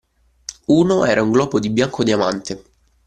Uno 0.67 1.05
era 1.05 1.21
un 1.21 1.29
globo 1.31 1.59
di 1.59 1.69
bianco 1.69 2.03
diamante 2.03 2.63